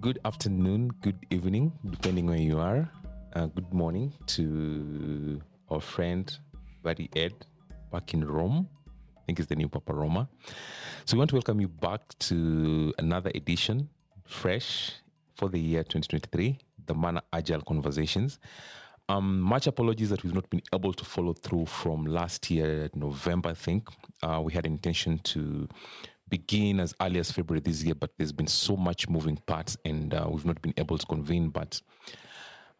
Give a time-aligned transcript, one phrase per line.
[0.00, 2.88] good afternoon, good evening, depending where you are.
[3.34, 5.38] Uh, good morning to
[5.68, 6.38] our friend,
[6.82, 7.34] Buddy Ed,
[7.92, 8.66] back in Rome.
[8.88, 10.26] I think it's the new Papa Roma.
[11.04, 13.90] So we want to welcome you back to another edition,
[14.24, 14.92] fresh
[15.34, 18.38] for the year 2023, the Mana Agile Conversations.
[19.10, 23.50] Um, much apologies that we've not been able to follow through from last year, November,
[23.50, 23.88] I think.
[24.22, 25.68] Uh, we had intention to
[26.30, 30.14] begin as early as February this year, but there's been so much moving parts and
[30.14, 31.50] uh, we've not been able to convene.
[31.50, 31.80] But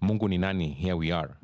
[0.02, 1.36] Mungu ni nani, here we are.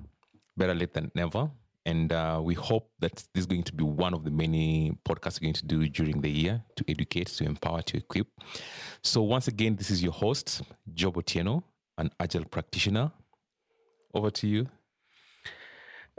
[0.57, 1.51] Better late than never.
[1.85, 5.41] And uh, we hope that this is going to be one of the many podcasts
[5.41, 8.27] we're going to do during the year to educate, to empower, to equip.
[9.03, 10.63] So, once again, this is your host,
[10.95, 11.63] Job Otieno,
[11.97, 13.13] an agile practitioner.
[14.13, 14.67] Over to you.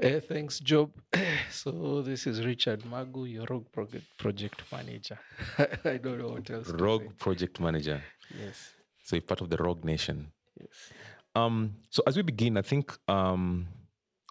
[0.01, 0.91] Uh, thanks, Job.
[1.51, 5.17] so this is Richard Magu, your Rogue project, project manager.
[5.57, 6.67] I don't know what else.
[6.67, 8.03] to Rogue project manager.
[8.39, 8.73] Yes.
[9.03, 10.31] So, you're part of the Rogue Nation.
[10.59, 10.91] Yes.
[11.33, 13.67] Um, so as we begin, I think um,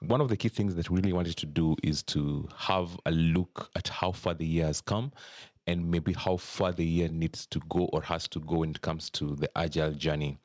[0.02, 3.10] one of the key things that we really wanted to do is to have a
[3.10, 5.12] look at how far the year has come
[5.66, 8.80] and maybe how far the year needs to go or has to go when it
[8.82, 10.38] comes to the agile journey.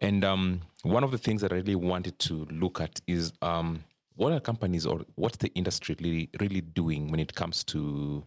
[0.00, 3.84] And um, one of the things that I really wanted to look at is um,
[4.16, 8.24] what are companies or what's the industry really, really doing when it comes to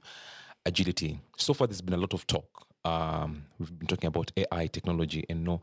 [0.65, 1.19] agility.
[1.37, 2.67] So far, there's been a lot of talk.
[2.85, 5.61] Um, we've been talking about AI technology and know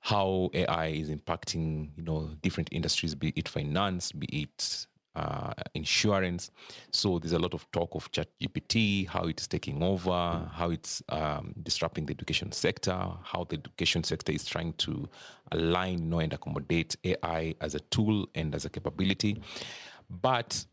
[0.00, 6.50] how AI is impacting, you know, different industries, be it finance, be it uh, insurance.
[6.90, 11.54] So there's a lot of talk of ChatGPT, how it's taking over, how it's um,
[11.62, 15.08] disrupting the education sector, how the education sector is trying to
[15.52, 19.40] align, you know, and accommodate AI as a tool and as a capability.
[20.08, 20.64] But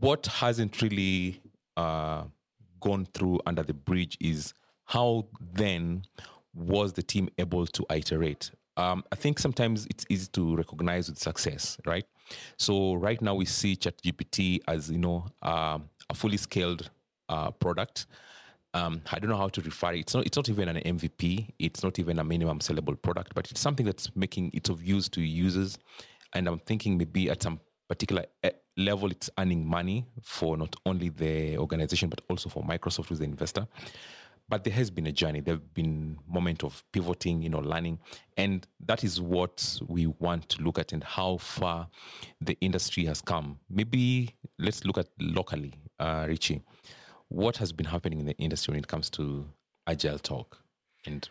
[0.00, 1.40] what hasn't really
[1.76, 2.24] uh,
[2.80, 4.54] gone through under the bridge is
[4.86, 6.02] how then
[6.54, 8.50] was the team able to iterate.
[8.80, 12.06] Um, I think sometimes it's easy to recognize with success, right?
[12.56, 16.90] So right now we see ChatGPT as you know um, a fully scaled
[17.28, 18.06] uh, product.
[18.72, 20.00] Um, I don't know how to refer it.
[20.00, 20.24] It's not.
[20.26, 21.52] It's not even an MVP.
[21.58, 25.08] It's not even a minimum sellable product, but it's something that's making it of use
[25.10, 25.76] to users.
[26.32, 31.08] And I'm thinking maybe at some particular eh, level, it's earning money for not only
[31.10, 33.66] the organization but also for Microsoft, who's the investor.
[34.50, 35.40] But there has been a journey.
[35.40, 38.00] There have been moment of pivoting, you know, learning,
[38.36, 41.88] and that is what we want to look at and how far
[42.40, 43.60] the industry has come.
[43.70, 46.62] Maybe let's look at locally, uh, Richie.
[47.28, 49.46] What has been happening in the industry when it comes to
[49.86, 50.58] agile talk
[51.06, 51.28] and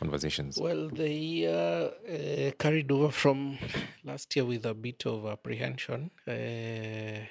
[0.00, 0.58] conversations?
[0.58, 3.58] Well, they uh, uh, carried over from
[4.04, 6.10] last year with a bit of apprehension.
[6.26, 7.26] Uh,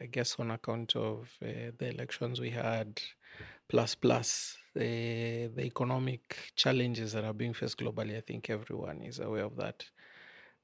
[0.00, 3.02] I guess on account of uh, the elections we had,
[3.68, 8.16] plus plus uh, the economic challenges that are being faced globally.
[8.16, 9.84] I think everyone is aware of that.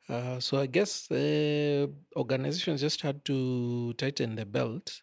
[0.09, 1.87] Uh, so I guess uh,
[2.17, 5.03] organizations just had to tighten the belt.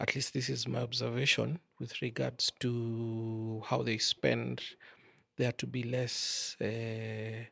[0.00, 4.62] At least this is my observation with regards to how they spend.
[5.36, 7.44] They had to be less, uh,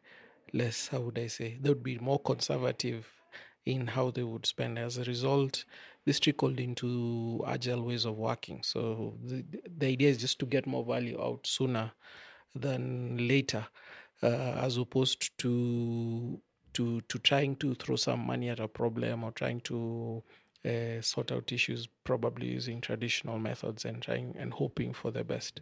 [0.53, 0.89] less.
[0.89, 1.59] How would I say?
[1.61, 3.06] They would be more conservative
[3.65, 4.79] in how they would spend.
[4.79, 5.65] As a result,
[6.06, 8.62] this trickled into agile ways of working.
[8.62, 9.44] So the,
[9.77, 11.93] the idea is just to get more value out sooner
[12.55, 13.67] than later,
[14.22, 16.41] uh, as opposed to
[16.72, 20.22] to to trying to throw some money at a problem or trying to
[20.65, 25.61] uh, sort out issues probably using traditional methods and trying and hoping for the best.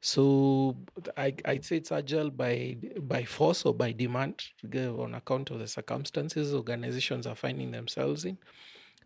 [0.00, 0.76] So
[1.16, 4.42] I, I'd say it's agile by by force or by demand
[4.74, 8.38] uh, on account of the circumstances organizations are finding themselves in,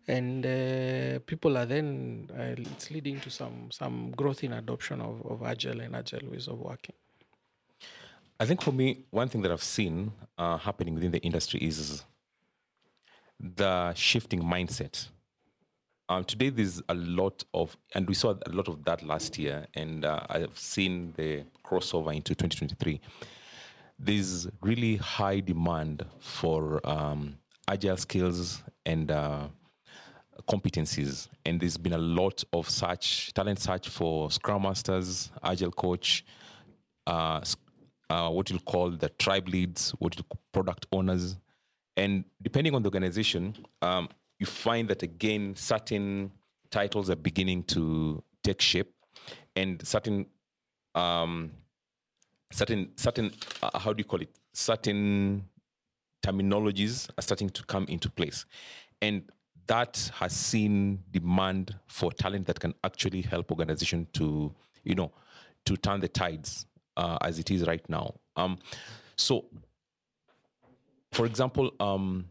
[0.07, 5.21] and uh, people are then uh, it's leading to some some growth in adoption of,
[5.25, 6.95] of agile and agile ways of working.
[8.39, 12.03] I think for me, one thing that I've seen uh, happening within the industry is
[13.39, 15.07] the shifting mindset.
[16.09, 19.67] Um, today, there's a lot of, and we saw a lot of that last year,
[19.75, 22.99] and uh, I've seen the crossover into 2023.
[23.99, 27.37] There's really high demand for um,
[27.67, 29.47] agile skills and uh,
[30.47, 36.25] competencies, and there's been a lot of such talent search for Scrum Masters, Agile Coach,
[37.07, 37.41] uh,
[38.09, 41.37] uh, what you call the tribe leads, what you product owners,
[41.97, 44.09] and depending on the organization, um,
[44.39, 46.31] you find that again certain
[46.69, 48.93] titles are beginning to take shape,
[49.55, 50.25] and certain
[50.95, 51.51] um,
[52.51, 54.29] certain certain uh, how do you call it?
[54.53, 55.45] Certain
[56.21, 58.45] terminologies are starting to come into place.
[59.01, 59.23] And
[59.67, 64.53] that has seen demand for talent that can actually help organization to
[64.83, 65.11] you know
[65.65, 66.65] to turn the tides
[66.97, 68.13] uh, as it is right now.
[68.35, 68.57] Um,
[69.15, 69.45] so,
[71.11, 72.25] for example, um,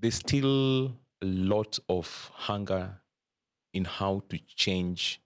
[0.00, 2.90] there's still a lot of hunger
[3.72, 5.20] in how to change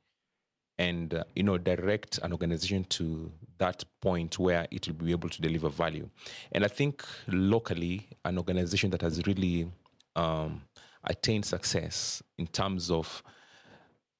[0.78, 5.28] and uh, you know direct an organization to that point where it will be able
[5.28, 6.08] to deliver value.
[6.52, 9.68] And i think locally an organization that has really
[10.14, 10.62] um,
[11.04, 13.22] attained success in terms of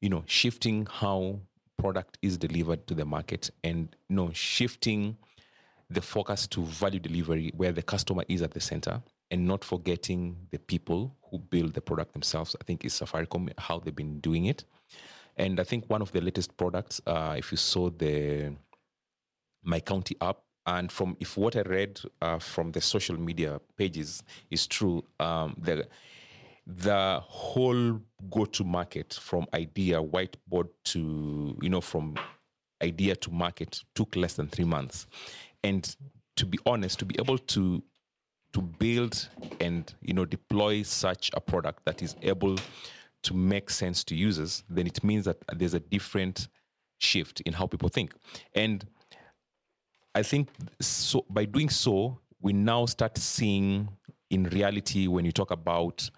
[0.00, 1.38] you know shifting how
[1.76, 5.16] product is delivered to the market and you know shifting
[5.90, 10.36] the focus to value delivery where the customer is at the center and not forgetting
[10.50, 12.56] the people who build the product themselves.
[12.60, 14.64] I think is safaricom how they've been doing it.
[15.36, 18.52] And I think one of the latest products, uh, if you saw the
[19.62, 24.22] My County app, and from if what I read uh, from the social media pages
[24.50, 25.86] is true, um, the
[26.68, 27.98] the whole
[28.30, 32.14] go-to market from idea whiteboard to you know from
[32.82, 35.06] idea to market took less than three months,
[35.64, 35.96] and
[36.36, 37.82] to be honest, to be able to
[38.52, 39.28] to build
[39.60, 42.56] and you know deploy such a product that is able
[43.22, 46.48] to make sense to users, then it means that there's a different
[46.98, 48.14] shift in how people think.
[48.54, 48.86] And
[50.14, 50.48] I think
[50.80, 53.88] so by doing so, we now start seeing
[54.30, 56.10] in reality when you talk about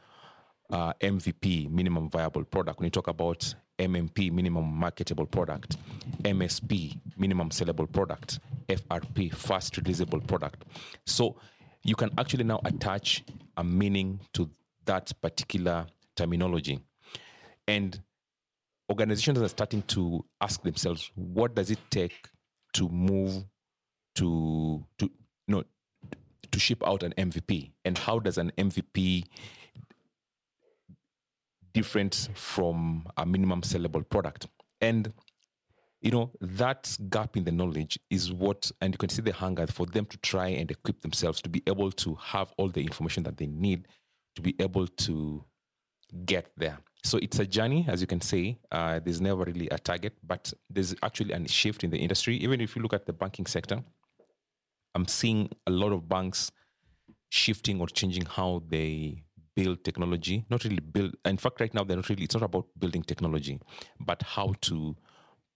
[0.71, 5.77] uh, MVP, minimum viable product, when you talk about MMP, minimum marketable product,
[6.23, 10.65] MSP, minimum sellable product, FRP, fast releasable product.
[11.07, 11.37] So
[11.83, 13.25] you can actually now attach
[13.57, 14.51] a meaning to
[14.85, 16.81] that particular terminology.
[17.67, 17.99] And
[18.91, 22.29] organizations are starting to ask themselves, what does it take
[22.75, 23.45] to move
[24.17, 25.11] to to
[25.49, 25.63] know
[26.51, 27.71] to ship out an MVP?
[27.85, 29.25] And how does an MVP
[31.73, 34.47] different from a minimum sellable product?
[34.81, 35.13] And
[36.01, 39.67] you know that gap in the knowledge is what and you can see the hunger
[39.67, 43.23] for them to try and equip themselves to be able to have all the information
[43.25, 43.87] that they need
[44.35, 45.45] to be able to
[46.25, 48.59] get there so it's a journey, as you can say.
[48.71, 52.37] Uh, there's never really a target, but there's actually a shift in the industry.
[52.37, 53.83] Even if you look at the banking sector,
[54.95, 56.51] I'm seeing a lot of banks
[57.31, 59.25] shifting or changing how they
[59.57, 60.45] build technology.
[60.51, 61.17] Not really build.
[61.25, 62.25] In fact, right now they're not really.
[62.25, 63.61] It's not about building technology,
[63.99, 64.97] but how to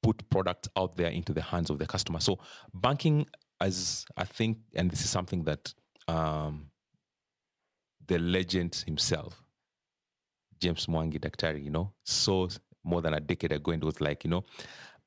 [0.03, 2.21] put products out there into the hands of the customer.
[2.21, 2.39] So
[2.75, 3.27] banking,
[3.61, 5.73] as I think, and this is something that
[6.09, 6.67] um,
[8.07, 9.45] the legend himself
[10.61, 12.49] James Mwangi Daktari, you know, saw
[12.85, 14.45] more than a decade ago, and it was like, you know,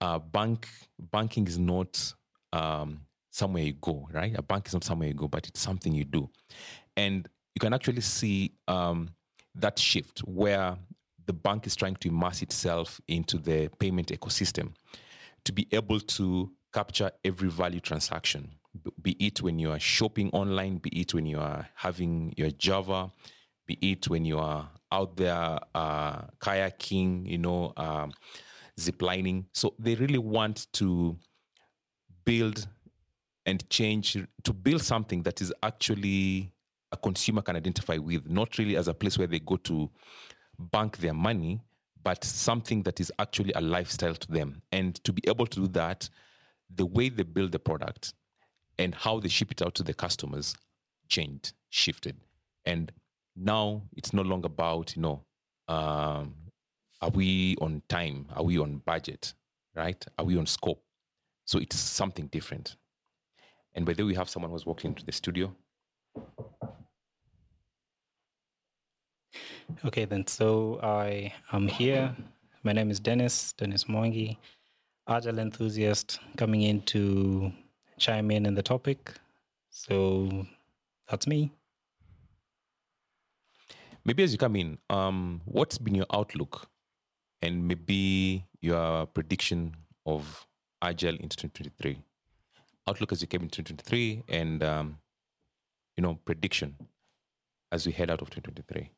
[0.01, 0.67] uh, bank
[0.99, 2.13] banking is not
[2.53, 3.01] um,
[3.31, 4.35] somewhere you go, right?
[4.37, 6.29] A bank is not somewhere you go, but it's something you do,
[6.95, 7.27] and
[7.57, 9.09] you can actually see um,
[9.55, 10.77] that shift where
[11.25, 14.75] the bank is trying to immerse itself into the payment ecosystem
[15.43, 18.47] to be able to capture every value transaction,
[19.01, 23.11] be it when you are shopping online, be it when you are having your Java,
[23.65, 28.11] be it when you are out there uh, kayaking, you know, um,
[28.79, 29.45] ziplining.
[29.51, 31.17] So they really want to
[32.23, 32.67] build
[33.47, 36.51] and change to build something that is actually
[36.91, 39.89] a consumer can identify with, not really as a place where they go to
[40.57, 41.61] bank their money,
[42.03, 44.61] but something that is actually a lifestyle to them.
[44.71, 46.09] And to be able to do that,
[46.73, 48.13] the way they build the product
[48.77, 50.55] and how they ship it out to the customers
[51.07, 52.17] changed, shifted.
[52.65, 52.91] And
[53.35, 55.23] now it's no longer about you know
[55.67, 56.33] um,
[57.01, 58.27] are we on time?
[58.35, 59.33] Are we on budget?
[59.75, 60.03] Right?
[60.17, 60.81] Are we on scope?
[61.45, 62.75] So it's something different.
[63.75, 65.55] And by the way we have someone who's walking into the studio
[69.85, 72.15] okay then so i am here
[72.63, 74.37] my name is dennis dennis mwangi
[75.05, 77.51] agile enthusiast coming in to
[77.97, 78.99] chime in in the topic
[79.69, 80.29] so
[81.07, 81.51] that's me
[84.07, 86.69] maybe as you come in, um, what's been your outlook
[87.41, 90.47] and maybe your prediction of
[90.81, 92.01] Agile into 2023?
[92.87, 94.97] Outlook as you came into 2023 and, um,
[95.97, 96.75] you know, prediction
[97.71, 98.89] as we head out of 2023.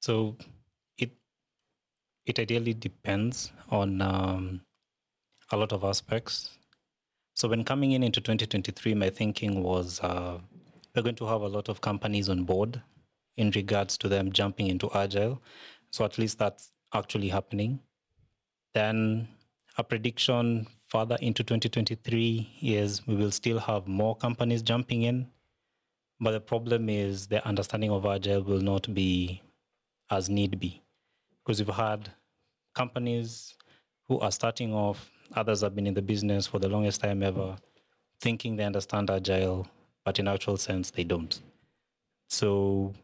[0.00, 0.36] So
[0.96, 1.10] it
[2.26, 4.60] it ideally depends on um,
[5.50, 6.50] a lot of aspects.
[7.34, 10.38] So when coming in into 2023, my thinking was uh,
[10.94, 12.82] we're going to have a lot of companies on board
[13.36, 15.40] in regards to them jumping into agile.
[15.90, 17.80] So at least that's actually happening.
[18.74, 19.28] Then
[19.76, 25.28] a prediction further into 2023 is we will still have more companies jumping in.
[26.20, 29.40] But the problem is the understanding of agile will not be
[30.10, 30.82] as need be.
[31.44, 32.10] Because we've had
[32.74, 33.54] companies
[34.06, 37.56] who are starting off, others have been in the business for the longest time ever,
[38.20, 39.66] thinking they understand agile,
[40.04, 41.40] but in actual sense they don't.
[42.28, 42.94] So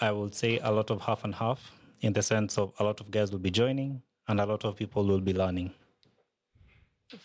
[0.00, 3.00] I would say a lot of half and half in the sense of a lot
[3.00, 5.72] of guys will be joining and a lot of people will be learning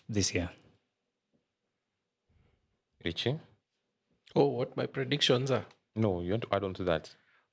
[0.10, 0.50] this year.
[3.04, 3.40] Richie?
[4.36, 5.66] Oh, what my predictions are?
[5.96, 7.10] No, you want to add on to that?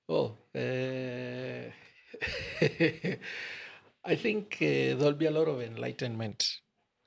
[0.09, 1.71] Oh, uh,
[4.05, 6.59] I think uh, there'll be a lot of enlightenment.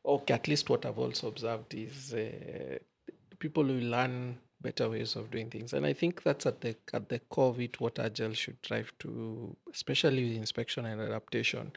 [0.06, 2.78] Okay, at least what I've also observed is uh,
[3.40, 7.10] people will learn better ways of doing things, and I think that's at the at
[7.10, 7.80] the core of it.
[7.80, 11.72] What Agile should drive to, especially with inspection and adaptation.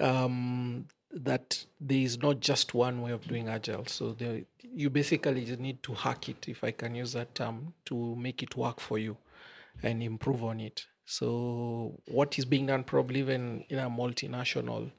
[0.00, 5.44] Um, that there is not just one way of doing agile so there, you basically
[5.44, 8.80] just need to hack it if i can use that term to make it work
[8.80, 9.14] for you
[9.82, 10.86] and improve on it.
[11.04, 14.90] So what is being done probably even in a multinational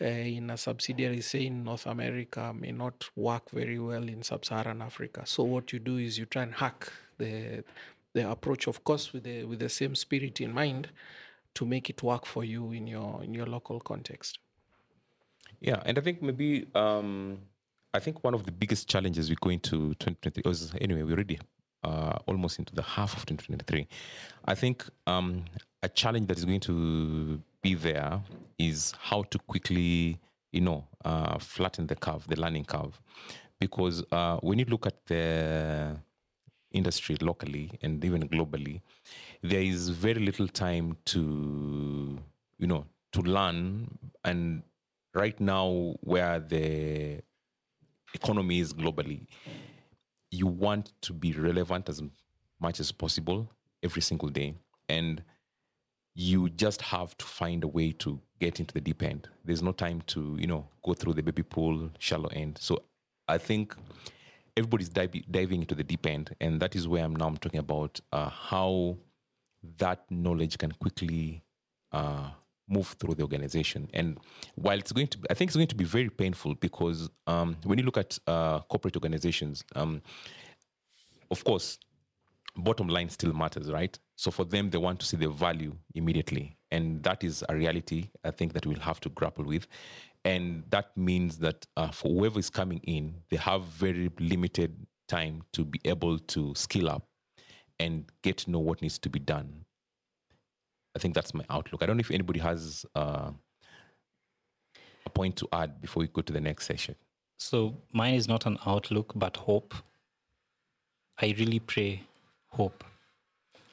[0.00, 4.82] uh, in a subsidiary say in north america may not work very well in sub-saharan
[4.82, 5.22] africa.
[5.26, 7.62] So what you do is you try and hack the
[8.14, 10.88] the approach of course with the with the same spirit in mind
[11.54, 14.38] to make it work for you in your in your local context.
[15.60, 17.38] Yeah, and I think maybe um,
[17.94, 21.38] I think one of the biggest challenges we go into 2023 was anyway we're already
[21.84, 23.86] uh, almost into the half of 2023.
[24.44, 25.44] I think um,
[25.82, 28.20] a challenge that is going to be there
[28.58, 30.18] is how to quickly
[30.52, 33.00] you know uh, flatten the curve, the learning curve,
[33.58, 35.96] because uh, when you look at the
[36.72, 38.80] industry locally and even globally,
[39.42, 42.18] there is very little time to
[42.58, 44.62] you know to learn and
[45.14, 47.20] right now where the
[48.14, 49.26] economy is globally
[50.32, 52.02] you want to be relevant as
[52.58, 53.48] much as possible
[53.82, 54.54] every single day.
[54.88, 55.22] And
[56.14, 59.28] you just have to find a way to get into the deep end.
[59.44, 62.58] There's no time to you know go through the baby pool shallow end.
[62.60, 62.82] So
[63.28, 63.74] i think
[64.56, 66.34] everybody's div- diving into the deep end.
[66.40, 68.98] And that is where i'm now I'm talking about uh, how
[69.78, 71.42] that knowledge can quickly
[71.92, 72.30] uh,
[72.72, 73.88] move through the organization.
[73.92, 74.18] And
[74.54, 77.56] while it's going to, be, I think it's going to be very painful because um,
[77.64, 80.02] when you look at uh, corporate organizations, um,
[81.30, 81.78] of course,
[82.56, 83.98] bottom line still matters, right?
[84.16, 88.10] So for them, they want to see the value immediately, and that is a reality.
[88.24, 89.66] I think that we'll have to grapple with,
[90.24, 95.42] and that means that uh, for whoever is coming in, they have very limited time
[95.52, 97.06] to be able to skill up
[97.80, 99.64] and get to know what needs to be done
[100.94, 101.82] I think that's my outlook.
[101.82, 103.30] I don't know if anybody has uh,
[105.06, 106.94] a point to add before we go to the next session.
[107.38, 109.74] So mine is not an outlook, but hope.
[111.20, 112.02] I really pray
[112.50, 112.84] hope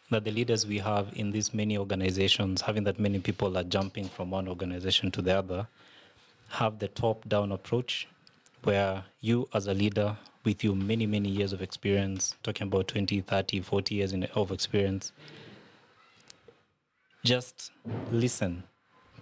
[0.10, 4.08] that the leaders we have in these many organizations, having that many people are jumping
[4.08, 5.68] from one organization to the other,
[6.50, 8.08] have the top down approach
[8.64, 13.22] where you as a leader with your many, many years of experience, talking about 20,
[13.22, 15.12] 30, 40 years in, of experience,
[17.24, 17.72] just
[18.12, 18.64] listen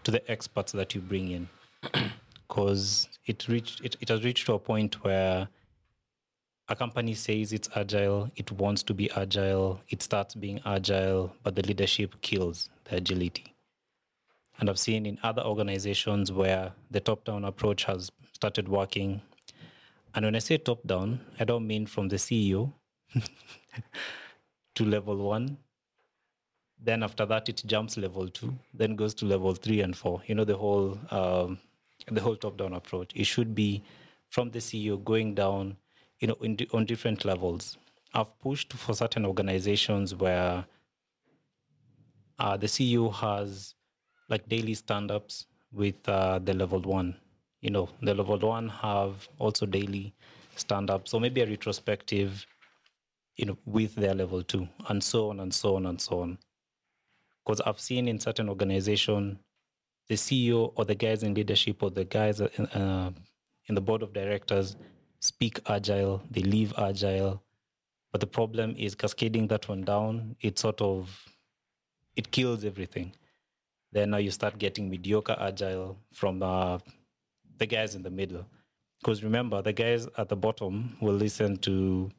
[0.04, 1.50] to the experts that you bring in.
[2.48, 5.50] Because it reached it, it has reached to a point where
[6.70, 11.56] a company says it's agile it wants to be agile it starts being agile but
[11.56, 13.54] the leadership kills the agility.
[14.60, 19.22] And i've seen in other organizations where the top down approach has started working.
[20.16, 22.72] And when i say top down i don't mean from the ceo
[24.76, 25.58] to level 1
[26.84, 30.22] then after that it jumps level two then goes to level three and four.
[30.28, 31.60] You know the whole um,
[32.12, 33.12] the whole top down approach.
[33.16, 33.84] It should be
[34.30, 35.78] from the ceo going down
[36.20, 37.78] you know in, on different levels.
[38.14, 40.66] I've pushed for certain organizations where
[42.40, 43.74] uh, the ceo has
[44.30, 47.16] like daily stand-ups with uh, the level one.
[47.62, 50.14] You know the level one have also daily
[50.56, 52.46] stand-ups or maybe a retrospective
[53.36, 56.38] you know with their level two and so on and so on and so on
[57.48, 59.40] because I've seen in certain organization,
[60.10, 63.12] the CEO or the guys in leadership or the guys in, uh,
[63.68, 64.76] in the board of directors
[65.22, 67.42] speak agile, they live agile,
[68.12, 70.36] but the problem is cascading that one down.
[70.42, 71.10] It sort of
[72.18, 73.14] it kills everything.
[73.94, 76.80] Then now you start getting mediocre agile from uh,
[77.60, 78.46] the guys in the middle.
[79.00, 82.12] Because remember, the guys at the bottom will listen to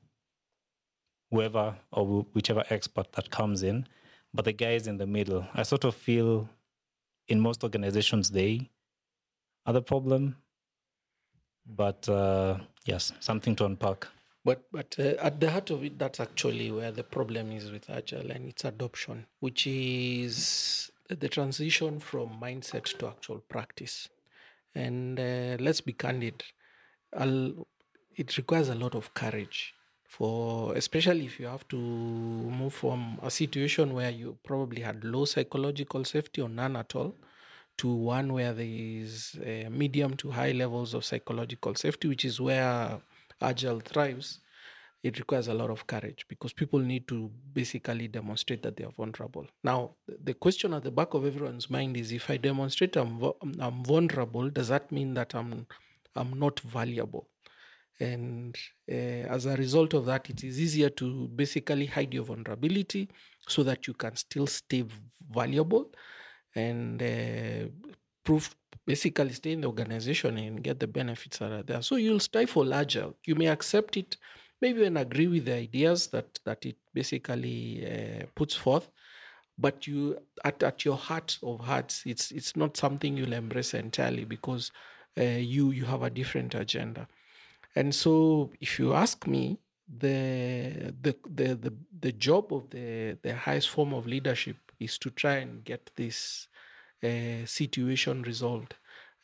[1.31, 3.87] whoever or whichever expert that comes in
[4.35, 5.47] but the guys in the middle.
[5.55, 6.49] I sort of feel
[7.29, 8.71] in most organizations they
[9.67, 10.37] are the problem.
[11.67, 14.07] But uh, yes, something to unpack.
[14.45, 17.91] But but uh, at the heart of it, that's actually where the problem is with
[17.91, 24.09] agile and its adoption, which is the transition from mindset to actual practice.
[24.75, 26.45] And uh, let's be candid.
[27.17, 27.67] I'll,
[28.17, 29.75] it requires a lot of courage
[30.09, 35.27] for especially if you have to move from a situation where you probably had low
[35.27, 37.15] psychological safety or none at all
[37.77, 42.41] to one where there is uh, medium to high levels of psychological safety, which is
[42.41, 43.01] where
[43.41, 44.41] Agile thrives,
[45.05, 48.93] it requires a lot of courage because people need to basically demonstrate that they are
[48.97, 49.47] vulnerable.
[49.63, 49.93] Now,
[50.25, 53.23] the question at the back of everyone's mind is if I demonstrate I'm,
[53.61, 55.67] I'm vulnerable, does that mean that I'm,
[56.17, 57.29] I'm not valuable?
[58.01, 58.57] And
[58.91, 58.95] uh,
[59.35, 63.09] as a result of that, it is easier to basically hide your vulnerability
[63.47, 64.85] so that you can still stay
[65.33, 65.91] valuable
[66.55, 67.69] and uh,
[68.25, 68.55] prove
[68.87, 71.83] basically stay in the organization and get the benefits that are there.
[71.83, 73.17] So you'll for agile.
[73.27, 74.17] You may accept it,
[74.61, 78.89] maybe and agree with the ideas that that it basically uh, puts forth,
[79.59, 84.25] but you at, at your heart of hearts, it's it's not something you'll embrace entirely
[84.25, 84.71] because
[85.19, 87.09] uh, you you have a different agenda.
[87.79, 89.45] And so, if you ask me,
[90.05, 91.73] the the the the,
[92.05, 94.57] the job of the the highest form of leadership
[94.87, 96.19] is to try and get this
[97.03, 98.75] uh, situation resolved.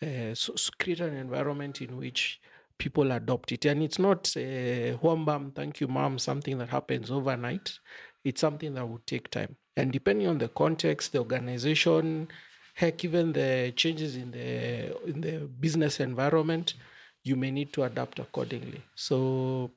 [0.02, 2.40] Uh, so, so, create an environment in which
[2.78, 3.64] people adopt it.
[3.64, 4.96] And it's not uh,
[5.26, 7.78] bam, thank you, mom, something that happens overnight.
[8.24, 9.56] It's something that would take time.
[9.76, 12.28] And depending on the context, the organization,
[12.74, 14.48] heck, even the changes in the
[15.08, 15.34] in the
[15.64, 16.74] business environment,
[17.24, 18.82] you may need to adapt accordingly.
[18.94, 19.70] So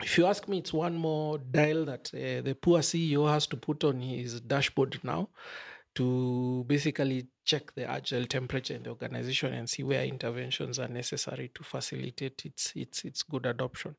[0.00, 3.56] if you ask me, it's one more dial that uh, the poor CEO has to
[3.56, 5.30] put on his dashboard now
[5.96, 11.50] to basically check the agile temperature in the organization and see where interventions are necessary
[11.54, 13.96] to facilitate its its its good adoption.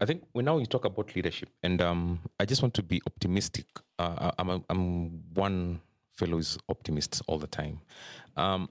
[0.00, 3.02] I think when now you talk about leadership, and um, I just want to be
[3.06, 3.66] optimistic.
[3.98, 5.80] Uh, I'm I'm one
[6.16, 7.80] fellow is optimist all the time.
[8.36, 8.68] Um,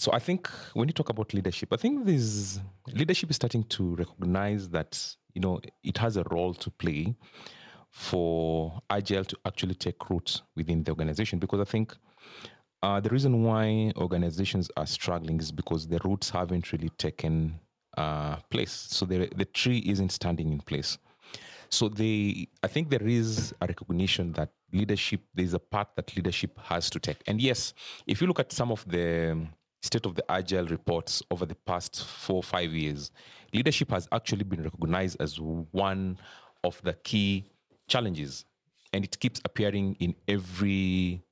[0.00, 2.58] so I think when you talk about leadership, I think this
[2.90, 4.92] leadership is starting to recognize that
[5.34, 7.14] you know it has a role to play
[7.90, 11.94] for agile to actually take root within the organization because I think
[12.82, 17.60] uh, the reason why organizations are struggling is because the roots haven't really taken
[17.98, 18.72] uh, place.
[18.72, 20.96] So the the tree isn't standing in place.
[21.68, 26.58] So they, I think there is a recognition that leadership, there's a part that leadership
[26.64, 27.22] has to take.
[27.28, 27.74] And yes,
[28.06, 29.46] if you look at some of the
[29.82, 33.10] state of the agile reports over the past four five years,
[33.52, 36.18] leadership has actually been recognized as one
[36.62, 37.44] of the key
[37.88, 38.44] challenges,
[38.92, 41.22] and it keeps appearing in every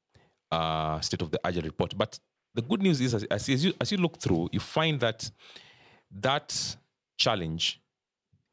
[0.50, 1.96] uh, state of the agile report.
[1.96, 2.18] But
[2.54, 5.30] the good news is, as, as, you, as you look through, you find that
[6.20, 6.76] that
[7.16, 7.80] challenge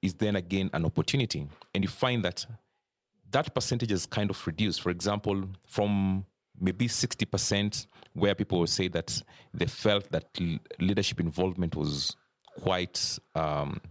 [0.01, 2.45] is then again an opportunity, and you find that
[3.31, 4.81] that percentage is kind of reduced.
[4.81, 6.25] For example, from
[6.59, 9.21] maybe 60% where people say that
[9.53, 10.25] they felt that
[10.79, 12.15] leadership involvement was
[12.61, 13.81] quite um,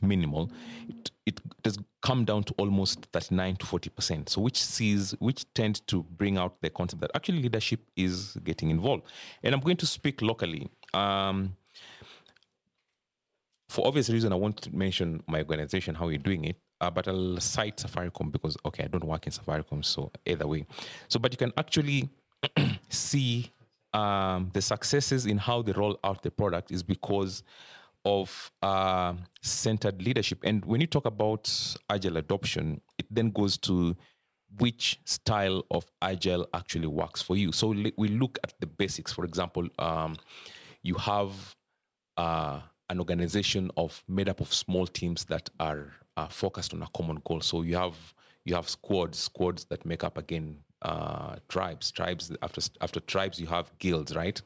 [0.00, 0.50] minimal.
[0.88, 5.84] It, it has come down to almost 39 to 40% so which sees which tend
[5.88, 9.04] to bring out the concept that actually leadership is getting involved.
[9.42, 10.70] And i'm going to speak locally.
[10.94, 11.56] Um,
[13.68, 17.08] for obvious reason i want to mention my organization how we're doing it uh, but
[17.08, 20.66] I'll cite Safaricom because okay, I don't work in Safaricom, so either way.
[21.08, 22.08] So, but you can actually
[22.88, 23.50] see
[23.92, 27.42] um, the successes in how they roll out the product is because
[28.04, 30.38] of uh, centered leadership.
[30.44, 31.52] And when you talk about
[31.90, 33.96] agile adoption, it then goes to
[34.58, 37.52] which style of agile actually works for you.
[37.52, 39.12] So we look at the basics.
[39.12, 40.16] For example, um,
[40.82, 41.56] you have
[42.16, 46.88] uh, an organization of made up of small teams that are uh, focused on a
[46.94, 47.40] common goal.
[47.40, 47.96] So you have
[48.44, 52.30] you have squads, squads that make up again uh, tribes, tribes.
[52.42, 54.40] After after tribes, you have guilds, right?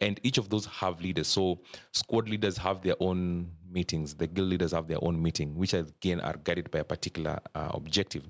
[0.00, 1.26] And each of those have leaders.
[1.26, 1.60] So
[1.92, 4.14] squad leaders have their own meetings.
[4.14, 7.70] The guild leaders have their own meeting, which again are guided by a particular uh,
[7.74, 8.24] objective.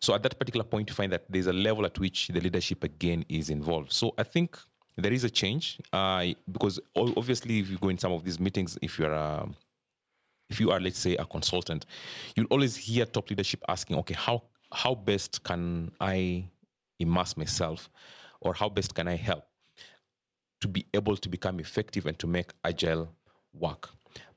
[0.00, 2.84] So at that particular point, you find that there's a level at which the leadership
[2.84, 3.92] again is involved.
[3.92, 4.58] So I think
[4.96, 8.76] there is a change uh, because obviously, if you go in some of these meetings,
[8.82, 9.48] if you're a
[10.50, 11.86] if you are, let's say, a consultant,
[12.34, 16.44] you'll always hear top leadership asking, okay, how how best can I
[16.98, 17.88] immerse myself,
[18.40, 19.44] or how best can I help
[20.60, 23.08] to be able to become effective and to make agile
[23.52, 23.90] work?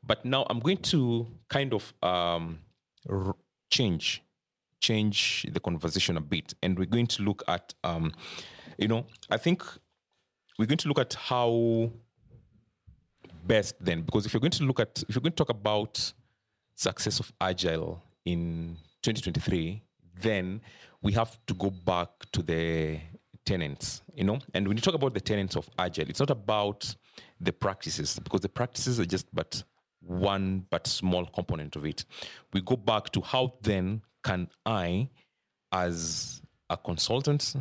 [0.03, 2.59] But now I'm going to kind of um,
[3.69, 4.23] change
[4.79, 8.11] change the conversation a bit, and we're going to look at, um,
[8.77, 9.63] you know, I think
[10.57, 11.91] we're going to look at how
[13.45, 16.13] best then because if you're going to look at if you're going to talk about
[16.75, 19.81] success of agile in 2023
[20.19, 20.61] then
[21.01, 22.99] we have to go back to the
[23.45, 26.95] tenants you know and when you talk about the tenants of agile it's not about
[27.39, 29.63] the practices because the practices are just but
[30.01, 32.05] one but small component of it.
[32.53, 35.09] We go back to how then can I,
[35.71, 37.55] as a consultant,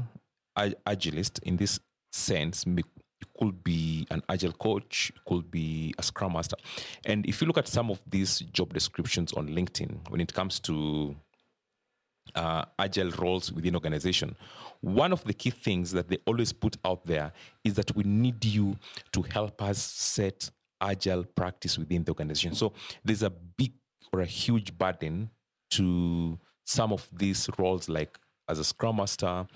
[0.59, 1.79] agilist in this
[2.13, 2.65] sense,
[3.41, 6.57] could be an agile coach, could be a scrum master.
[7.07, 10.61] And if you look at some of these job descriptions on LinkedIn, when it comes
[10.61, 11.17] to
[12.35, 14.37] uh, agile roles within organization,
[14.81, 17.33] one of the key things that they always put out there
[17.65, 18.77] is that we need you
[19.13, 20.51] to help us set
[20.81, 22.55] agile practice within the organization.
[22.55, 22.73] So
[23.05, 23.73] there's a big
[24.13, 25.31] or a huge burden
[25.71, 29.47] to some of these roles, like as a scrum master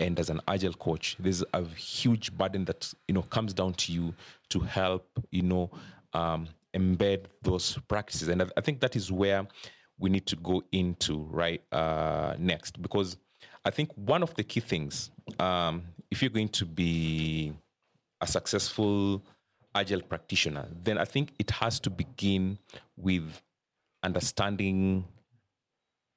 [0.00, 1.16] and as an agile coach.
[1.20, 4.14] There's a huge burden that you know comes down to you
[4.48, 5.70] to help you know
[6.14, 9.46] um, embed those practices, and I, think that is where
[9.98, 13.16] we need to go into right uh, next because
[13.64, 17.52] I think one of the key things, um, if you're going to be
[18.20, 19.22] a successful
[19.74, 22.58] agile practitioner, then I think it has to begin
[22.96, 23.42] with
[24.02, 25.04] understanding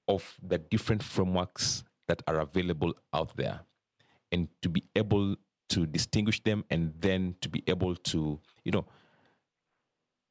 [0.08, 3.62] of the different frameworks that are available out there
[4.34, 5.36] and to be able
[5.70, 8.86] to distinguish them and then to be able to, you know,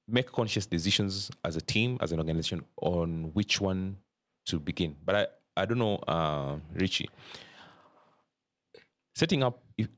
[0.08, 3.96] make conscious decisions as a team, as an organization on which one
[4.46, 4.96] to begin.
[5.04, 7.08] But I, I don't know, uh, Richie,
[9.14, 9.88] setting up, if,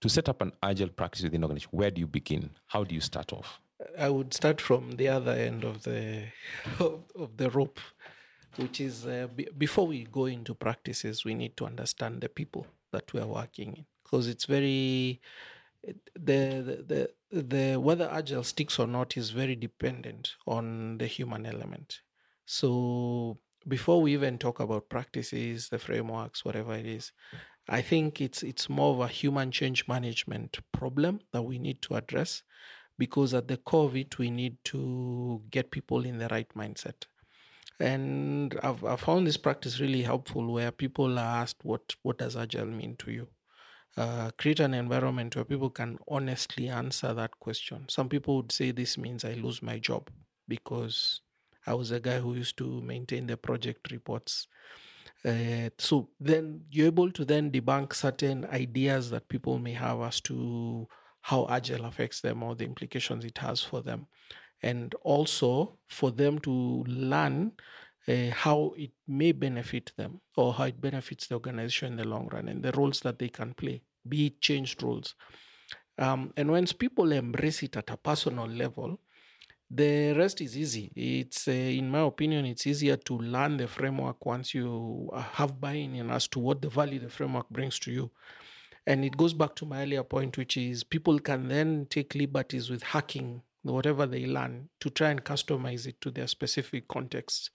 [0.00, 2.50] to set up an agile practice within an organization, where do you begin?
[2.66, 3.60] How do you start off?
[3.98, 6.24] I would start from the other end of the
[6.78, 7.80] of, of the rope,
[8.56, 12.66] which is uh, b- before we go into practices, we need to understand the people
[12.94, 15.20] that we are working in because it's very
[16.28, 16.76] the, the
[17.30, 22.00] the the whether agile sticks or not is very dependent on the human element.
[22.46, 27.12] So before we even talk about practices, the frameworks, whatever it is,
[27.68, 31.94] I think it's it's more of a human change management problem that we need to
[31.96, 32.42] address
[32.98, 37.06] because at the core of it we need to get people in the right mindset.
[37.80, 42.36] And I've, I've found this practice really helpful where people are asked what what does
[42.36, 43.28] agile mean to you?
[43.96, 47.86] Uh, create an environment where people can honestly answer that question.
[47.88, 50.10] Some people would say this means I lose my job
[50.48, 51.20] because
[51.66, 54.48] I was a guy who used to maintain the project reports.
[55.24, 60.20] Uh, so then you're able to then debunk certain ideas that people may have as
[60.22, 60.86] to
[61.22, 64.06] how agile affects them or the implications it has for them
[64.64, 67.52] and also for them to learn
[68.08, 72.28] uh, how it may benefit them or how it benefits the organization in the long
[72.32, 75.14] run and the roles that they can play, be it changed roles.
[75.98, 79.00] Um, and once people embrace it at a personal level,
[79.70, 80.90] the rest is easy.
[80.96, 86.10] It's, uh, in my opinion, it's easier to learn the framework once you have buy-in
[86.10, 88.10] as to what the value the framework brings to you.
[88.86, 92.70] And it goes back to my earlier point, which is people can then take liberties
[92.70, 97.50] with hacking whatever they learn to try and customize it to their specific context.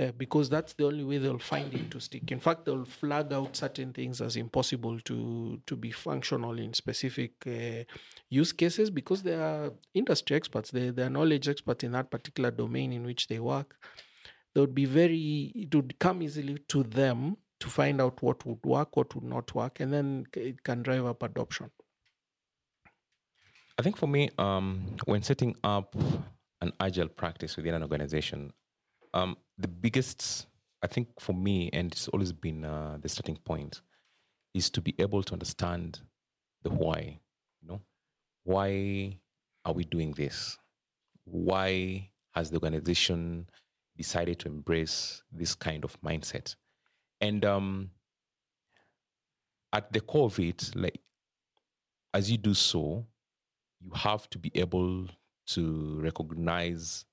[0.00, 2.30] Uh, because that's the only way they'll find it to stick.
[2.30, 7.32] In fact, they'll flag out certain things as impossible to to be functional in specific
[7.48, 7.82] uh,
[8.28, 10.70] use cases because they are industry experts.
[10.70, 13.74] They they are knowledge experts in that particular domain in which they work.
[14.54, 15.50] They would be very.
[15.56, 19.52] It would come easily to them to find out what would work, what would not
[19.52, 21.70] work, and then it can drive up adoption.
[23.78, 25.94] I think for me, um, when setting up
[26.60, 28.52] an agile practice within an organization,
[29.14, 30.48] um, the biggest,
[30.82, 33.82] I think for me, and it's always been uh, the starting point,
[34.52, 36.00] is to be able to understand
[36.62, 37.20] the why.
[37.62, 37.80] You know,
[38.42, 39.16] why
[39.64, 40.58] are we doing this?
[41.24, 43.48] Why has the organization
[43.96, 46.56] decided to embrace this kind of mindset?
[47.20, 47.90] And um,
[49.72, 51.00] at the core of it, like
[52.12, 53.06] as you do so,
[53.80, 55.06] you have to be able
[55.48, 57.04] to recognize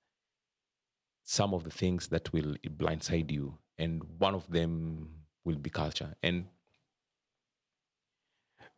[1.23, 3.57] some of the things that will blindside you.
[3.77, 5.09] And one of them
[5.43, 6.13] will be culture.
[6.23, 6.45] And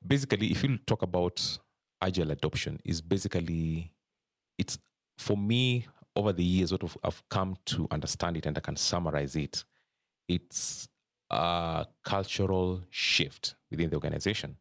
[0.05, 1.59] basically, if you talk about
[2.01, 3.91] agile adoption, is basically
[4.57, 4.77] it's
[5.17, 9.35] for me over the years, what I've come to understand it and I can summarize
[9.35, 9.63] it.
[10.27, 10.89] It's
[11.29, 14.57] a cultural shift within the organization.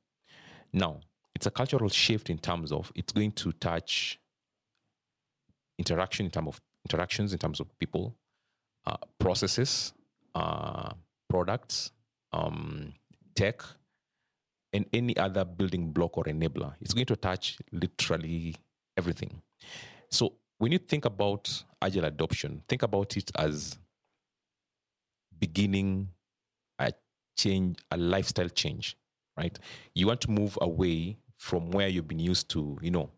[0.72, 1.00] Now,
[1.36, 4.18] it's a cultural shift in terms of it's going to touch
[5.78, 8.16] interaction in terms of interactions in terms of people,
[8.86, 9.92] uh, processes,
[10.34, 10.90] uh,
[11.28, 11.92] products,
[12.32, 12.94] um,
[13.34, 13.60] tech,
[14.72, 16.72] and any other building block or enabler.
[16.80, 18.56] It's going to touch literally
[18.96, 19.42] everything.
[20.10, 23.78] So when you think about agile adoption, think about it as
[25.38, 26.08] beginning
[26.78, 26.94] a
[27.36, 28.96] change, a lifestyle change,
[29.36, 29.58] right?
[29.94, 33.10] You want to move away from where you've been used to, you know,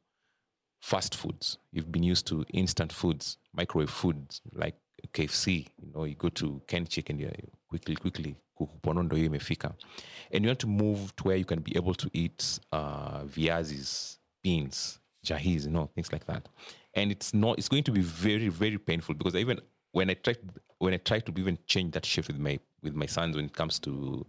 [0.81, 1.59] fast foods.
[1.73, 4.77] You've been used to instant foods, microwave foods like
[5.13, 5.67] KFC.
[5.81, 7.31] You know, you go to Ken Chicken, you
[7.69, 8.37] quickly, quickly.
[8.61, 14.19] And you want to move to where you can be able to eat uh, viazis,
[14.43, 16.49] beans, jahis, you know, things like that.
[16.95, 19.61] And it's not, it's going to be very, very painful because even
[19.93, 20.35] when I try,
[20.79, 23.53] when I try to even change that shift with my, with my sons when it
[23.53, 24.27] comes to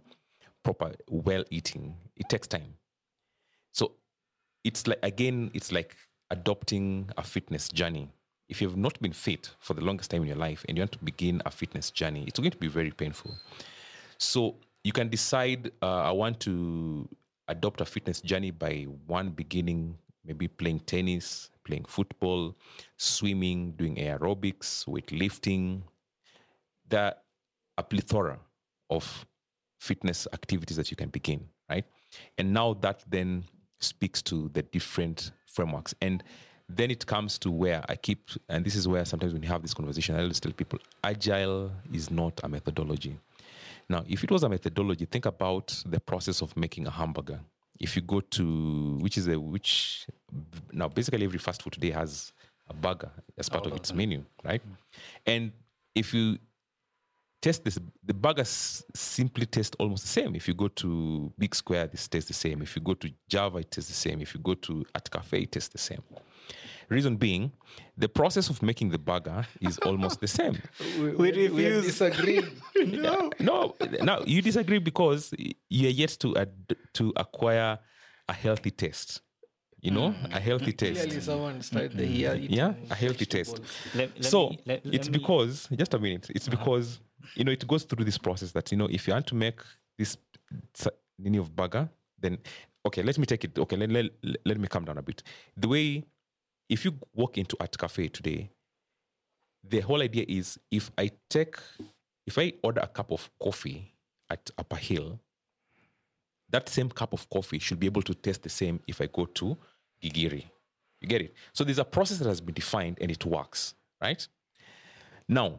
[0.62, 2.74] proper well eating, it takes time.
[4.64, 5.96] It's like again, it's like
[6.30, 8.10] adopting a fitness journey.
[8.48, 10.92] If you've not been fit for the longest time in your life and you want
[10.92, 13.32] to begin a fitness journey, it's going to be very painful.
[14.18, 17.08] So you can decide, uh, I want to
[17.48, 22.56] adopt a fitness journey by one beginning, maybe playing tennis, playing football,
[22.96, 25.82] swimming, doing aerobics, weightlifting.
[26.88, 27.14] There are
[27.78, 28.38] a plethora
[28.88, 29.26] of
[29.78, 31.84] fitness activities that you can begin, right?
[32.36, 33.44] And now that then
[33.80, 35.94] speaks to the different frameworks.
[36.00, 36.22] And
[36.68, 39.62] then it comes to where I keep, and this is where sometimes when you have
[39.62, 43.18] this conversation, I always tell people agile is not a methodology.
[43.88, 47.40] Now, if it was a methodology, think about the process of making a hamburger.
[47.80, 50.06] If you go to, which is a, which,
[50.72, 52.32] now basically every fast food today has
[52.68, 54.62] a burger as part of oh, its menu, right?
[55.26, 55.50] And
[55.94, 56.38] if you
[57.40, 60.34] test this, the burgers simply taste almost the same.
[60.34, 62.62] If you go to Big Square, this tastes the same.
[62.62, 64.20] If you go to Java, it tastes the same.
[64.20, 66.02] If you go to Art Cafe, it tastes the same.
[66.88, 67.52] Reason being,
[67.96, 70.60] the process of making the burger is almost the same.
[70.98, 72.42] We, we, we disagree.
[72.76, 73.30] no.
[73.38, 75.32] No, now you disagree because
[75.68, 77.78] you're yet to ad- to acquire
[78.28, 79.20] a healthy taste.
[79.80, 80.36] You know, mm.
[80.36, 81.00] a healthy taste.
[81.04, 82.34] Clearly, someone started the year.
[82.34, 83.60] eating Yeah, a healthy taste.
[83.94, 86.26] Let- let so me- let- let it's me- because just a minute.
[86.34, 86.56] It's uh-huh.
[86.58, 87.00] because
[87.34, 89.60] you know it goes through this process that you know if you want to make
[89.98, 90.16] this
[91.18, 92.38] nini of burger, then
[92.86, 93.58] okay, let me take it.
[93.58, 94.10] Okay, let, let,
[94.44, 95.22] let me calm down a bit.
[95.56, 96.04] The way
[96.68, 98.50] if you walk into Art Cafe today,
[99.68, 101.56] the whole idea is if I take
[102.26, 103.92] if I order a cup of coffee
[104.30, 105.18] at Upper Hill,
[106.48, 109.26] that same cup of coffee should be able to taste the same if I go
[109.26, 109.56] to
[110.02, 110.44] Gigiri.
[111.00, 111.34] You get it?
[111.52, 114.26] So there's a process that has been defined and it works, right?
[115.28, 115.58] Now,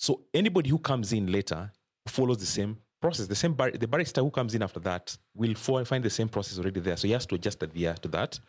[0.00, 1.70] so anybody who comes in later
[2.06, 3.26] follows the same process.
[3.26, 6.58] The same bar- the barista who comes in after that will find the same process
[6.58, 6.96] already there.
[6.96, 8.40] So he has to adjust adhere to that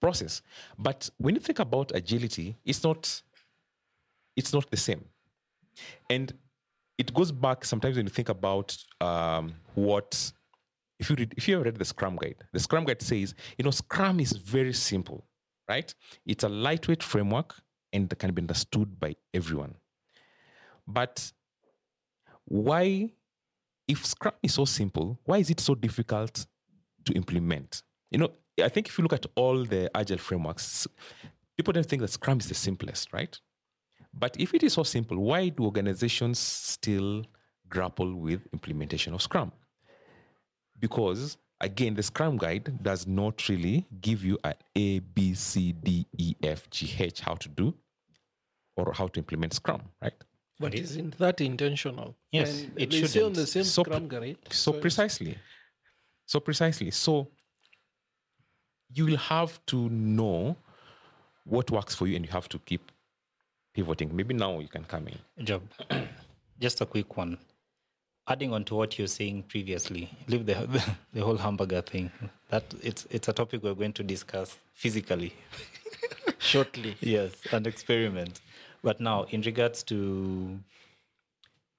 [0.00, 0.42] process.
[0.76, 3.22] But when you think about agility, it's not
[4.36, 5.04] it's not the same.
[6.10, 6.32] And
[6.98, 10.32] it goes back sometimes when you think about um, what
[10.98, 13.64] if you read, if you have read the Scrum guide, the Scrum guide says, you
[13.64, 15.24] know, Scrum is very simple,
[15.68, 15.94] right?
[16.26, 17.54] It's a lightweight framework
[17.92, 19.76] and can be understood by everyone.
[20.88, 21.30] But
[22.46, 23.12] why,
[23.86, 26.46] if Scrum is so simple, why is it so difficult
[27.04, 27.82] to implement?
[28.10, 28.30] You know,
[28.62, 30.86] I think if you look at all the agile frameworks,
[31.58, 33.38] people don't think that Scrum is the simplest, right?
[34.14, 37.24] But if it is so simple, why do organizations still
[37.68, 39.52] grapple with implementation of Scrum?
[40.78, 46.06] Because again, the Scrum guide does not really give you an A, B, C, D,
[46.16, 47.74] E, F, G, H how to do
[48.76, 50.14] or how to implement Scrum, right?
[50.60, 52.16] But isn't that intentional?
[52.32, 53.34] Yes, And it they say on shouldn't.
[53.36, 54.38] the same So Scrum guide.
[54.50, 55.38] So it's- precisely.
[56.26, 56.90] So precisely.
[56.90, 57.28] So
[58.92, 60.56] you will have to know
[61.44, 62.90] what works for you and you have to keep
[63.74, 64.14] pivoting.
[64.14, 65.44] Maybe now you can come in.
[65.44, 65.62] Job.
[66.60, 67.38] Just a quick one.
[68.26, 72.10] Adding on to what you're saying previously, leave the, the the whole hamburger thing.
[72.50, 75.32] That it's it's a topic we're going to discuss physically.
[76.38, 76.96] shortly.
[77.00, 78.40] yes, and experiment.
[78.82, 80.60] But now, in regards to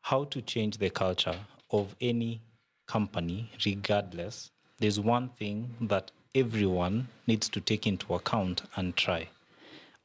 [0.01, 1.37] how to change the culture
[1.71, 2.41] of any
[2.87, 9.29] company, regardless, there's one thing that everyone needs to take into account and try,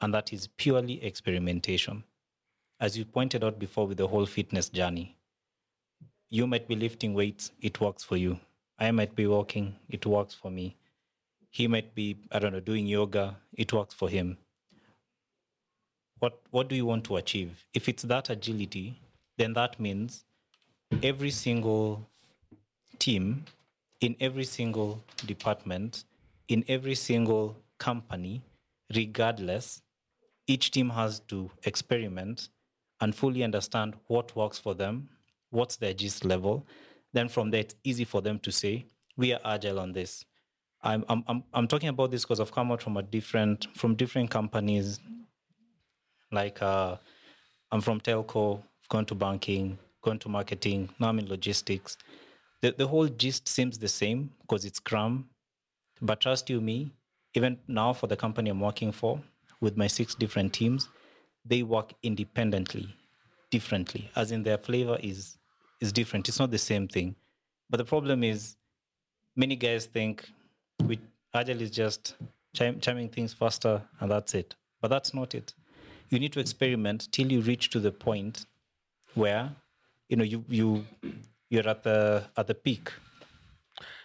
[0.00, 2.04] and that is purely experimentation.
[2.80, 5.16] As you pointed out before with the whole fitness journey,
[6.30, 8.38] you might be lifting weights, it works for you.
[8.78, 10.76] I might be walking, it works for me.
[11.50, 14.38] He might be, I don't know, doing yoga, it works for him
[16.24, 17.66] what what do you want to achieve?
[17.74, 18.98] If it's that agility
[19.36, 20.24] then that means
[21.02, 22.08] every single
[22.98, 23.44] team
[24.00, 26.04] in every single department
[26.48, 28.42] in every single company
[28.94, 29.82] regardless
[30.46, 32.48] each team has to experiment
[33.00, 35.08] and fully understand what works for them
[35.50, 36.66] what's their gist level.
[37.12, 40.24] Then from there it's easy for them to say we are agile on this.
[40.82, 43.94] I'm i'm i'm, I'm talking about this because i've come out from a different from
[43.94, 45.00] different companies
[46.30, 46.96] like uh,
[47.70, 51.96] I'm from telco, gone to banking, gone to marketing, now I'm in logistics.
[52.60, 55.28] The, the whole gist seems the same because it's Scrum.
[56.00, 56.92] But trust you me,
[57.34, 59.20] even now for the company I'm working for,
[59.60, 60.88] with my six different teams,
[61.44, 62.94] they work independently,
[63.50, 65.38] differently, as in their flavor is
[65.80, 66.28] is different.
[66.28, 67.14] It's not the same thing.
[67.68, 68.56] But the problem is,
[69.36, 70.28] many guys think
[70.84, 70.98] we
[71.34, 72.14] agile is just
[72.54, 74.54] chim- chiming things faster and that's it.
[74.80, 75.52] But that's not it.
[76.10, 78.46] You need to experiment till you reach to the point
[79.14, 79.50] where
[80.08, 80.86] you know you you
[81.50, 82.92] you're at the at the peak.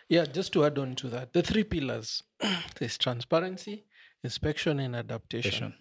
[0.07, 2.23] Yeah, just to add on to that, the three pillars
[2.79, 3.85] there's transparency,
[4.23, 5.75] inspection, and adaptation.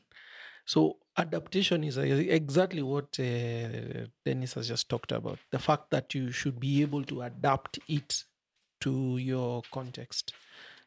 [0.67, 6.15] So, adaptation is uh, exactly what uh, Dennis has just talked about the fact that
[6.15, 8.25] you should be able to adapt it
[8.83, 10.35] to your context.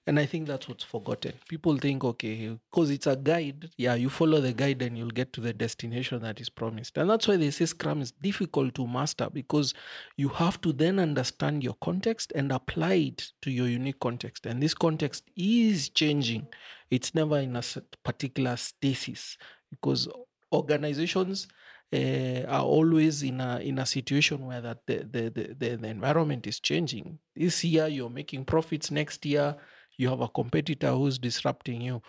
[0.07, 1.33] And I think that's what's forgotten.
[1.47, 5.31] People think, okay, because it's a guide, yeah, you follow the guide and you'll get
[5.33, 6.97] to the destination that is promised.
[6.97, 9.75] And that's why they say Scrum is difficult to master because
[10.17, 14.47] you have to then understand your context and apply it to your unique context.
[14.47, 16.47] And this context is changing,
[16.89, 17.61] it's never in a
[18.03, 19.37] particular stasis
[19.69, 20.07] because
[20.51, 21.47] organizations
[21.93, 26.47] uh, are always in a in a situation where that the, the, the, the environment
[26.47, 27.19] is changing.
[27.35, 29.57] This year you're making profits, next year
[30.01, 32.01] you have a competitor who's disrupting you.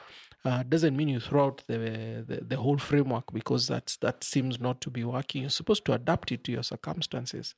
[0.44, 4.58] Uh, doesn't mean you throw out the, the, the whole framework because that's that seems
[4.58, 5.42] not to be working.
[5.42, 7.54] You're supposed to adapt it to your circumstances.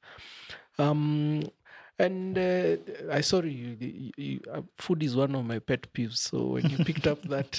[0.79, 1.44] Um,
[1.99, 2.77] and uh,
[3.11, 6.18] I sorry, you, you, uh, food is one of my pet peeves.
[6.18, 7.53] So when you picked up that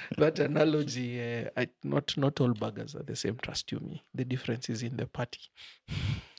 [0.18, 3.36] that analogy, uh, I, not not all burgers are the same.
[3.42, 4.02] Trust you me.
[4.14, 5.40] The difference is in the patty.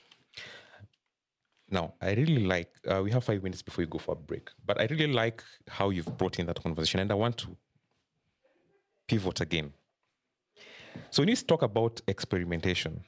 [1.74, 4.48] Now, I really like, uh, we have five minutes before you go for a break,
[4.64, 7.48] but I really like how you've brought in that conversation and I want to
[9.08, 9.72] pivot again.
[11.10, 13.02] So, when you talk about experimentation,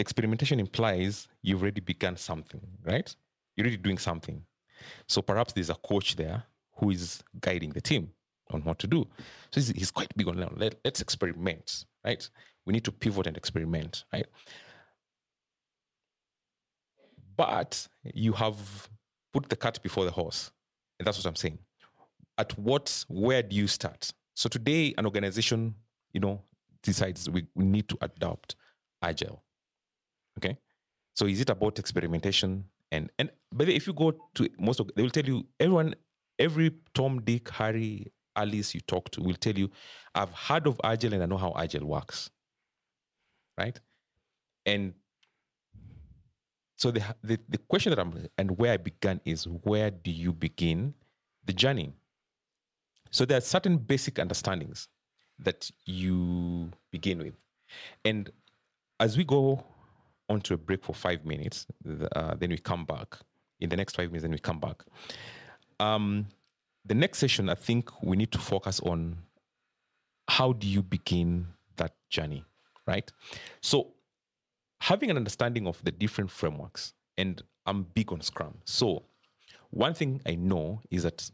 [0.00, 3.14] experimentation implies you've already begun something, right?
[3.54, 4.42] You're already doing something.
[5.06, 6.42] So, perhaps there's a coach there
[6.78, 8.10] who is guiding the team
[8.50, 9.06] on what to do.
[9.52, 12.28] So, he's, he's quite big on Let, let's experiment, right?
[12.66, 14.26] We need to pivot and experiment, right?
[17.42, 18.88] But you have
[19.32, 20.52] put the cart before the horse.
[20.98, 21.58] And that's what I'm saying.
[22.38, 24.12] At what, where do you start?
[24.34, 25.74] So today, an organization,
[26.12, 26.40] you know,
[26.84, 28.54] decides we, we need to adopt
[29.02, 29.42] agile.
[30.38, 30.56] Okay.
[31.16, 32.64] So is it about experimentation?
[32.92, 35.94] And and but if you go to most of they will tell you everyone,
[36.38, 39.68] every Tom, Dick, Harry, Alice you talk to will tell you,
[40.14, 42.30] I've heard of agile and I know how agile works.
[43.58, 43.78] Right?
[44.64, 44.94] And
[46.82, 50.32] so the, the, the question that I'm and where I began is where do you
[50.32, 50.94] begin
[51.44, 51.92] the journey?
[53.12, 54.88] So there are certain basic understandings
[55.38, 57.34] that you begin with,
[58.04, 58.28] and
[58.98, 59.64] as we go
[60.28, 61.68] on to a break for five minutes,
[62.16, 63.16] uh, then we come back.
[63.60, 64.82] In the next five minutes, then we come back.
[65.78, 66.26] Um,
[66.84, 69.18] the next session, I think we need to focus on
[70.26, 72.44] how do you begin that journey,
[72.88, 73.08] right?
[73.60, 73.92] So
[74.82, 78.58] having an understanding of the different frameworks, and I'm big on Scrum.
[78.64, 79.04] So
[79.70, 81.30] one thing I know is that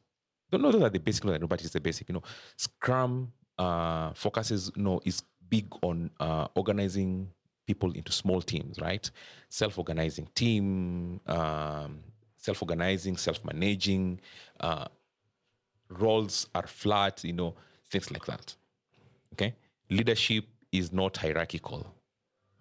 [0.50, 2.08] don't know that the basic know, but it's the basic.
[2.10, 2.22] You know,
[2.56, 7.30] Scrum uh, focuses, you know, is big on uh, organizing
[7.66, 9.10] people into small teams, right?
[9.48, 12.00] Self-organizing team, um,
[12.36, 14.20] self-organizing, self-managing.
[14.60, 14.88] Uh,
[15.88, 17.54] roles are flat, you know,
[17.90, 18.54] things like that.
[19.32, 19.54] Okay,
[19.88, 21.94] leadership is not hierarchical.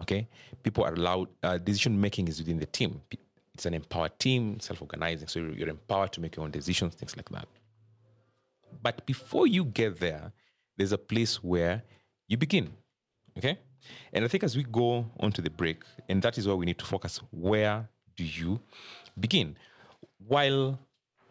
[0.02, 0.28] Okay,
[0.64, 1.28] people are allowed.
[1.44, 3.02] Uh, decision making is within the team.
[3.54, 5.28] It's an empowered team, self-organizing.
[5.28, 7.48] So you're empowered to make your own decisions, things like that.
[8.84, 10.32] But before you get there,
[10.78, 11.82] there's a place where
[12.28, 12.72] you begin.
[13.38, 13.58] Okay,
[14.14, 16.66] and I think as we go on to the break, and that is where we
[16.66, 17.20] need to focus.
[17.32, 18.60] Where do you
[19.20, 19.56] begin?
[20.28, 20.80] While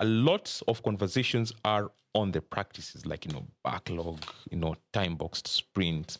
[0.00, 5.16] a lot of conversations are on the practices like you know backlog, you know time
[5.16, 6.18] boxed sprint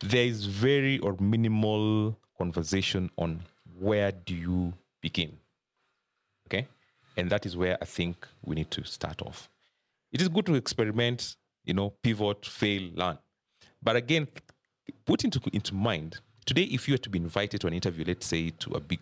[0.00, 3.40] there is very or minimal conversation on
[3.78, 5.36] where do you begin.
[6.46, 6.66] Okay?
[7.16, 9.48] And that is where I think we need to start off.
[10.12, 13.18] It is good to experiment, you know, pivot, fail, learn.
[13.82, 14.28] But again,
[15.04, 18.26] put into, into mind today, if you were to be invited to an interview, let's
[18.26, 19.00] say to a big,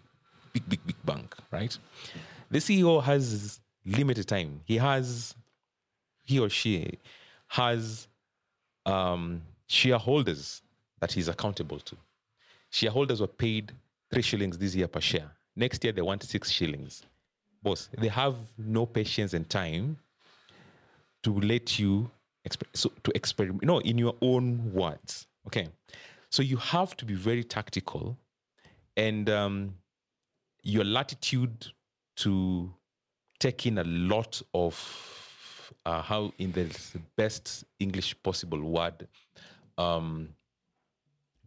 [0.53, 1.79] big, big, big bank, right?
[2.51, 4.63] The CEO has limited time.
[4.65, 5.35] He has,
[6.25, 6.99] he or she
[7.49, 8.09] has
[8.85, 10.63] um, shareholders
[11.01, 11.97] that he's accountable to.
[12.71, 13.73] Shareholders were paid
[14.11, 15.31] three shillings this year per share.
[15.55, 17.03] Next year, they want six shillings.
[17.63, 19.97] Boss, they have no patience and time
[21.23, 22.11] to let you
[22.49, 23.65] exper- so to experiment.
[23.65, 25.27] No, in your own words.
[25.47, 25.69] Okay,
[26.31, 28.17] so you have to be very tactical,
[28.97, 29.75] and um,
[30.63, 31.73] your latitude
[32.17, 32.71] to
[33.39, 35.17] take in a lot of
[35.67, 36.67] of uh, how, in the
[37.17, 39.07] best English possible word,
[39.79, 40.29] um,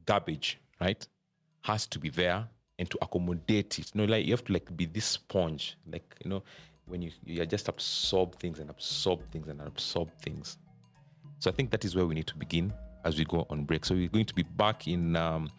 [0.10, 1.08] garbage, right,
[1.62, 2.48] has to be there
[2.80, 3.92] and to accommodate it.
[3.94, 6.44] You know, like you have to like be this sponge, like you know,
[6.88, 10.58] when you you just absorb things and absorb things and absorb things.
[11.38, 12.74] So I think that is where we need to begin
[13.06, 13.86] as we go on break.
[13.86, 15.52] So we're going to be back in um,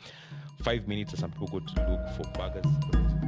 [0.62, 3.19] five minutes as some people go to look for burgers.